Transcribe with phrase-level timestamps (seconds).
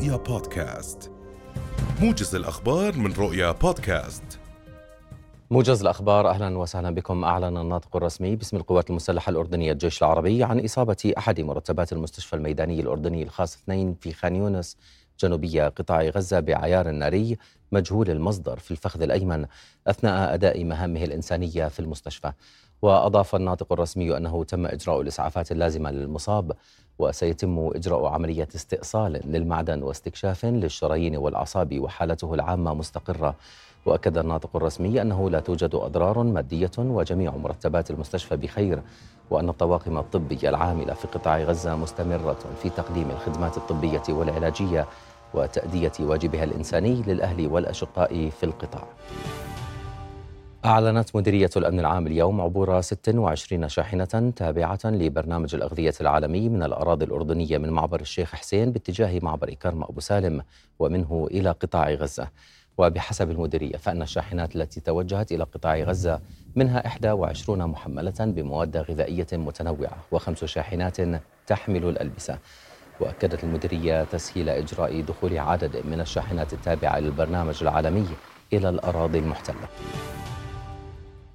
[0.00, 1.10] رؤيا بودكاست.
[2.00, 4.22] موجز الأخبار من رؤيا بودكاست.
[5.50, 7.24] موجز الأخبار أهلا وسهلا بكم.
[7.24, 12.80] أعلن الناطق الرسمي باسم القوات المسلحة الأردنية الجيش العربي عن إصابة أحد مرتبات المستشفى الميداني
[12.80, 14.76] الأردني الخاص اثنين في خان يونس
[15.20, 17.38] جنوبية قطاع غزة بعيار ناري
[17.72, 19.46] مجهول المصدر في الفخذ الأيمن
[19.86, 22.32] أثناء أداء مهامه الإنسانية في المستشفى.
[22.82, 26.52] وأضاف الناطق الرسمي أنه تم إجراء الإسعافات اللازمة للمصاب
[26.98, 33.34] وسيتم إجراء عملية استئصال للمعدن واستكشاف للشرايين والأعصاب وحالته العامة مستقرة.
[33.86, 38.82] وأكد الناطق الرسمي أنه لا توجد أضرار مادية وجميع مرتبات المستشفى بخير
[39.30, 44.86] وأن الطواقم الطبية العاملة في قطاع غزة مستمرة في تقديم الخدمات الطبية والعلاجية
[45.34, 48.84] وتأدية واجبها الإنساني للأهل والأشقاء في القطاع.
[50.64, 57.58] أعلنت مديرية الأمن العام اليوم عبور 26 شاحنة تابعة لبرنامج الأغذية العالمي من الأراضي الأردنية
[57.58, 60.42] من معبر الشيخ حسين باتجاه معبر كرم أبو سالم
[60.78, 62.28] ومنه إلى قطاع غزة.
[62.78, 66.20] وبحسب المديرية فإن الشاحنات التي توجهت إلى قطاع غزة
[66.56, 70.96] منها 21 محملة بمواد غذائية متنوعة وخمس شاحنات
[71.46, 72.38] تحمل الألبسة.
[73.00, 78.06] وأكدت المديرية تسهيل إجراء دخول عدد من الشاحنات التابعة للبرنامج العالمي
[78.52, 79.68] إلى الأراضي المحتلة.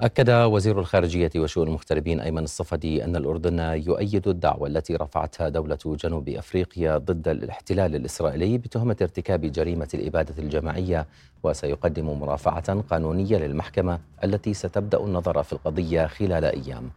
[0.01, 6.29] أكد وزير الخارجية وشؤون المغتربين أيمن الصفدي أن الأردن يؤيد الدعوة التي رفعتها دولة جنوب
[6.29, 11.07] أفريقيا ضد الاحتلال الإسرائيلي بتهمة ارتكاب جريمة الإبادة الجماعية
[11.43, 16.89] وسيقدم مرافعة قانونية للمحكمة التي ستبدأ النظر في القضية خلال أيام.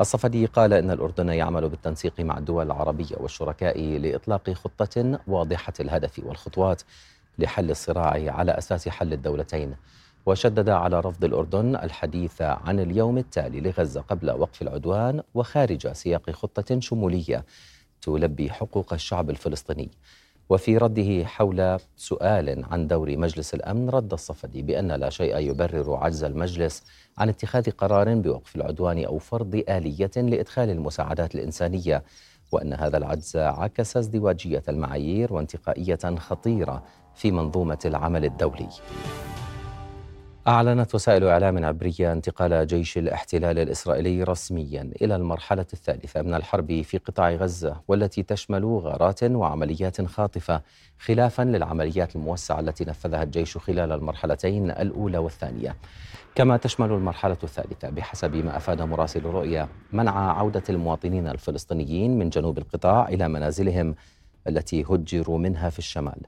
[0.00, 6.82] الصفدي قال إن الأردن يعمل بالتنسيق مع الدول العربية والشركاء لإطلاق خطة واضحة الهدف والخطوات
[7.38, 9.74] لحل الصراع على أساس حل الدولتين.
[10.26, 16.80] وشدد على رفض الأردن الحديث عن اليوم التالي لغزة قبل وقف العدوان وخارج سياق خطة
[16.80, 17.44] شمولية
[18.02, 19.90] تلبي حقوق الشعب الفلسطيني
[20.48, 26.24] وفي رده حول سؤال عن دور مجلس الأمن رد الصفدي بأن لا شيء يبرر عجز
[26.24, 26.82] المجلس
[27.18, 32.02] عن اتخاذ قرار بوقف العدوان أو فرض آلية لإدخال المساعدات الإنسانية
[32.52, 36.82] وأن هذا العجز عكس ازدواجية المعايير وانتقائية خطيرة
[37.14, 38.68] في منظومة العمل الدولي.
[40.48, 46.98] أعلنت وسائل إعلام عبرية انتقال جيش الاحتلال الإسرائيلي رسميا إلى المرحلة الثالثة من الحرب في
[46.98, 50.62] قطاع غزة والتي تشمل غارات وعمليات خاطفة
[50.98, 55.76] خلافا للعمليات الموسعة التي نفذها الجيش خلال المرحلتين الأولى والثانية.
[56.34, 62.58] كما تشمل المرحلة الثالثة بحسب ما أفاد مراسل رؤيا منع عودة المواطنين الفلسطينيين من جنوب
[62.58, 63.94] القطاع إلى منازلهم
[64.48, 66.20] التي هجروا منها في الشمال.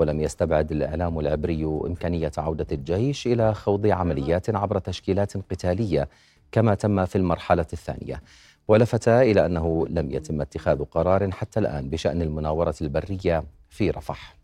[0.00, 6.08] ولم يستبعد الإعلام العبري إمكانية عودة الجيش إلى خوض عمليات عبر تشكيلات قتالية
[6.52, 8.22] كما تم في المرحلة الثانية.
[8.68, 14.36] ولفت إلى أنه لم يتم اتخاذ قرار حتى الآن بشأن المناورة البرية في رفح.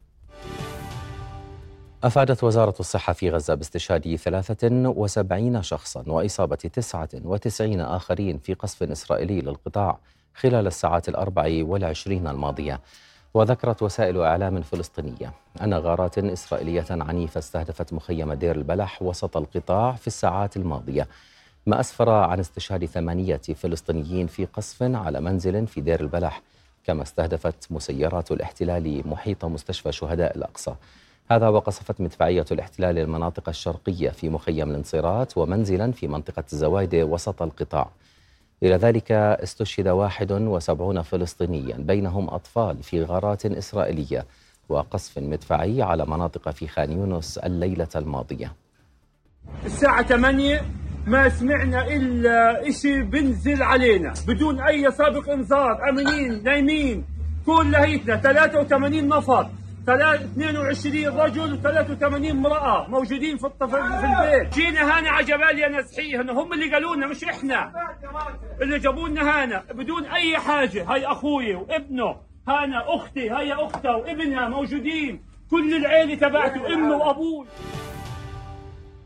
[2.05, 9.99] أفادت وزارة الصحة في غزة باستشهاد 73 شخصا وإصابة 99 آخرين في قصف إسرائيلي للقطاع
[10.35, 12.81] خلال الساعات الأربع والعشرين الماضية.
[13.37, 15.33] وذكرت وسائل إعلام فلسطينية
[15.63, 21.09] أن غارات إسرائيلية عنيفة استهدفت مخيم دير البلح وسط القطاع في الساعات الماضية.
[21.67, 26.43] ما أسفر عن استشهاد ثمانية فلسطينيين في قصف على منزل في دير البلح
[26.85, 30.75] كما استهدفت مسيرات الاحتلال محيط مستشفى شهداء الأقصى.
[31.31, 37.91] هذا وقصفت مدفعية الاحتلال المناطق الشرقية في مخيم الانصيرات ومنزلا في منطقة الزوايدة وسط القطاع.
[38.63, 44.27] إلى ذلك استشهد 71 فلسطينيا بينهم أطفال في غارات إسرائيلية
[44.69, 48.53] وقصف مدفعي على مناطق في خان يونس الليلة الماضية.
[49.65, 50.63] الساعة 8
[51.07, 54.13] ما سمعنا إلا إشي بنزل علينا.
[54.29, 57.05] بدون أي سابق إنذار أمنين نايمين
[57.47, 59.51] كل لهيتنا 83 نفر.
[59.89, 64.55] 22 رجل و83 امرأة موجودين في في البيت.
[64.55, 67.73] جينا هنا على جباليا نزحية هم اللي قالوا لنا مش إحنا.
[68.63, 70.85] اللي جابوا لنا هنا بدون أي حاجة.
[70.93, 72.17] هاي أخوي وابنه.
[72.49, 75.23] هنا أختي هاي أختها وابنها موجودين.
[75.51, 77.47] كل العيلة تبعته إمه وأبوه.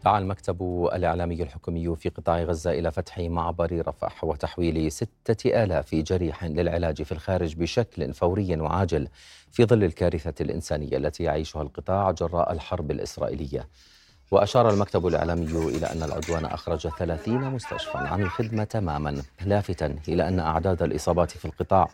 [0.05, 6.45] دعا المكتب الإعلامي الحكومي في قطاع غزة إلى فتح معبر رفح وتحويل ستة آلاف جريح
[6.45, 9.09] للعلاج في الخارج بشكل فوري وعاجل
[9.53, 13.69] في ظل الكارثة الإنسانية التي يعيشها القطاع جراء الحرب الإسرائيلية.
[14.31, 20.41] وأشار المكتب الإعلامي إلى أن العدوان أخرج 30 مستشفى عن الخدمة تماما لافتا إلى أن
[20.41, 21.89] أعداد الإصابات في القطاع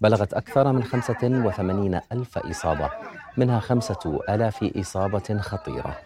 [0.00, 2.90] بلغت أكثر من 85 ألف إصابة
[3.36, 5.96] منها خمسة ألاف إصابة خطيرة.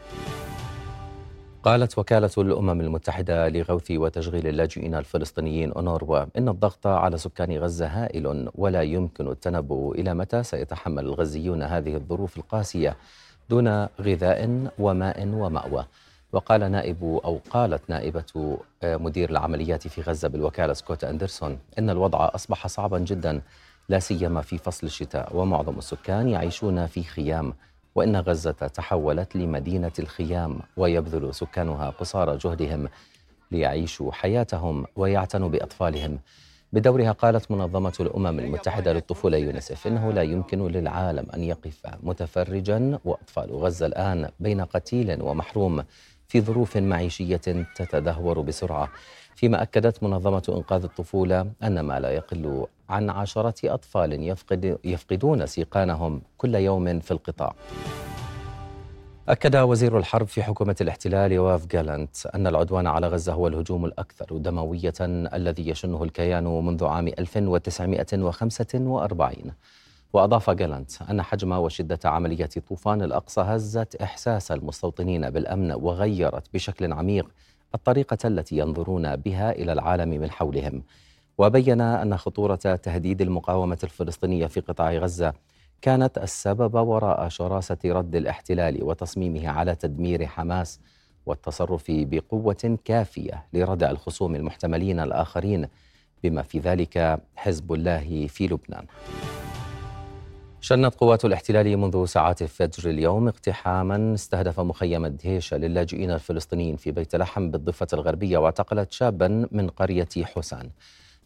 [1.63, 8.51] قالت وكالة الأمم المتحدة لغوث وتشغيل اللاجئين الفلسطينيين أونروا إن الضغط على سكان غزة هائل
[8.55, 12.97] ولا يمكن التنبؤ إلى متى سيتحمل الغزيون هذه الظروف القاسية
[13.51, 15.87] دون غذاء وماء ومأوى؟
[16.33, 22.67] وقال نائب أو قالت نائبة مدير العمليات في غزة بالوكالة سكوت أندرسون إن الوضع أصبح
[22.67, 23.41] صعبا جدا
[23.89, 27.55] لا سيما في فصل الشتاء ومعظم السكان يعيشون في خيام
[27.95, 32.89] وإن غزة تحولت لمدينة الخيام ويبذل سكانها قصارى جهدهم
[33.51, 36.19] ليعيشوا حياتهم ويعتنوا بأطفالهم.
[36.73, 43.53] بدورها قالت منظمة الأمم المتحدة للطفولة يونسف إنه لا يمكن للعالم أن يقف متفرجا وأطفال
[43.53, 45.85] غزة الآن بين قتيل ومحروم
[46.29, 48.89] في ظروف معيشية تتدهور بسرعة.
[49.35, 56.23] فيما أكدت منظمة إنقاذ الطفولة أن ما لا يقل عن عشرة أطفال يفقد يفقدون سيقانهم
[56.39, 57.55] كل يوم في القطاع.
[59.29, 64.27] أكد وزير الحرب في حكومة الاحتلال يواف جالنت أن العدوان على غزة هو الهجوم الأكثر
[64.31, 69.35] دموية الذي يشنه الكيان منذ عام 1945
[70.13, 77.27] وأضاف جالنت أن حجم وشدة عملية طوفان الأقصى هزت إحساس المستوطنين بالأمن وغيرت بشكل عميق
[77.75, 80.83] الطريقة التي ينظرون بها إلى العالم من حولهم.
[81.39, 85.33] وبين أن خطورة تهديد المقاومة الفلسطينية في قطاع غزة
[85.83, 90.81] كانت السبب وراء شراسة رد الاحتلال وتصميمه على تدمير حماس
[91.27, 95.69] والتصرف بقوة كافية لردع الخصوم المحتملين الآخرين
[96.25, 98.87] بما في ذلك حزب الله في لبنان.
[100.61, 107.17] شنت قوات الاحتلال منذ ساعات الفجر اليوم اقتحاما استهدف مخيم الدهيشة للاجئين الفلسطينيين في بيت
[107.17, 110.71] لحم بالضفة الغربية واعتقلت شابا من قرية حسان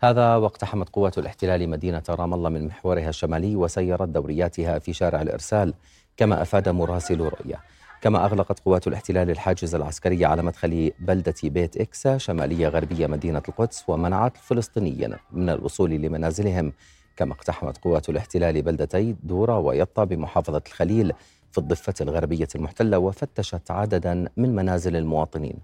[0.04, 5.74] هذا واقتحمت قوات الاحتلال مدينة رام الله من محورها الشمالي وسيرت دورياتها في شارع الإرسال
[6.16, 7.60] كما أفاد مراسل رؤية.
[8.00, 13.84] كما أغلقت قوات الاحتلال الحاجز العسكري على مدخل بلدة بيت إكسا شمالية غربية مدينة القدس
[13.88, 16.72] ومنعت الفلسطينيين من الوصول لمنازلهم.
[17.16, 21.12] كما اقتحمت قوات الاحتلال بلدتي دورة ويطا بمحافظة الخليل
[21.52, 25.56] في الضفة الغربية المحتلة وفتشت عددا من منازل المواطنين.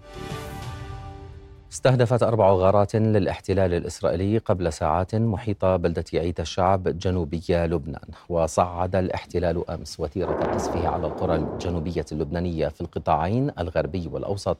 [1.73, 9.70] استهدفت أربع غارات للاحتلال الإسرائيلي قبل ساعات محيط بلدة عيت الشعب جنوبي لبنان وصعد الاحتلال
[9.70, 14.56] أمس وتيرة قصفه على القرى الجنوبية اللبنانية في القطاعين الغربي والأوسط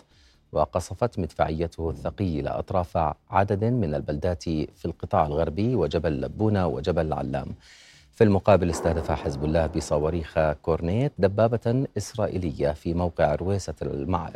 [0.52, 7.46] وقصفت مدفعيته الثقيلة أطراف عدد من البلدات في القطاع الغربي وجبل لبونة وجبل العلام
[8.12, 13.75] في المقابل استهدف حزب الله بصواريخ كورنيت دبابة إسرائيلية في موقع رويسة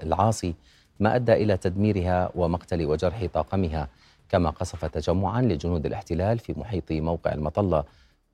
[0.03, 0.55] العاصي
[1.03, 3.89] ما أدى إلى تدميرها ومقتل وجرح طاقمها
[4.29, 7.85] كما قصف تجمعا لجنود الاحتلال في محيط موقع المطلة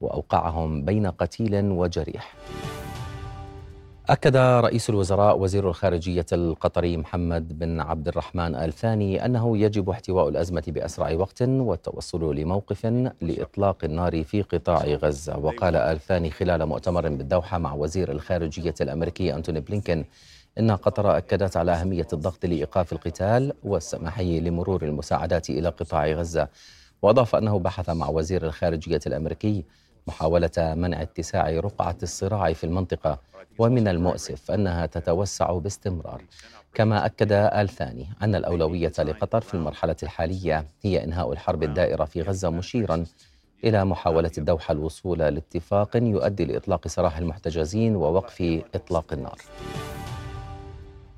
[0.00, 2.34] وأوقعهم بين قتيل وجريح.
[4.08, 10.28] أكد رئيس الوزراء وزير الخارجية القطري محمد بن عبد الرحمن آل ثاني أنه يجب احتواء
[10.28, 12.86] الأزمة بأسرع وقت والتوصل لموقف
[13.20, 15.38] لإطلاق النار في قطاع غزة.
[15.38, 20.04] وقال آل ثاني خلال مؤتمر بالدوحة مع وزير الخارجية الأمريكي أنتوني بلينكين
[20.58, 26.48] إن قطر أكدت على أهمية الضغط لإيقاف القتال والسماح لمرور المساعدات إلى قطاع غزة.
[27.02, 29.64] وأضاف أنه بحث مع وزير الخارجية الأمريكي
[30.06, 33.18] محاولة منع اتساع رقعة الصراع في المنطقة
[33.58, 36.22] ومن المؤسف أنها تتوسع باستمرار.
[36.74, 42.22] كما أكد آل ثاني أن الأولوية لقطر في المرحلة الحالية هي إنهاء الحرب الدائرة في
[42.22, 43.04] غزة مشيرا
[43.64, 49.38] إلى محاولة الدوحة الوصول لاتفاق يؤدي لإطلاق سراح المحتجزين ووقف إطلاق النار.